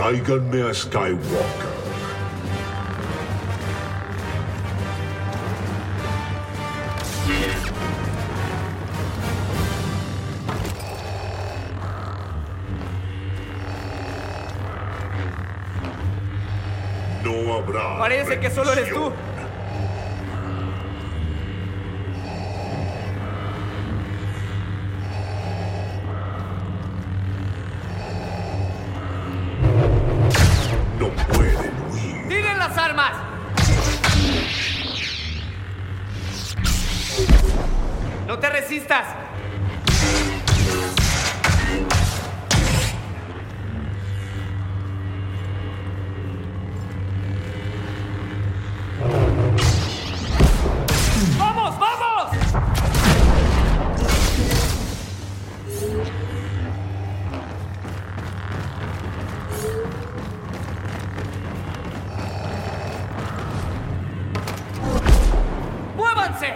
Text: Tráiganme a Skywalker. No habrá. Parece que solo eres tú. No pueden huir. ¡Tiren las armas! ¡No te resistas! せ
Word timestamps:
Tráiganme 0.00 0.62
a 0.62 0.72
Skywalker. 0.72 1.20
No 17.22 17.54
habrá. 17.54 17.98
Parece 17.98 18.40
que 18.40 18.50
solo 18.50 18.72
eres 18.72 18.88
tú. 18.88 19.12
No 31.00 31.08
pueden 31.08 31.56
huir. 31.90 32.28
¡Tiren 32.28 32.58
las 32.58 32.76
armas! 32.76 33.12
¡No 38.26 38.38
te 38.38 38.50
resistas! 38.50 39.06
せ 66.40 66.46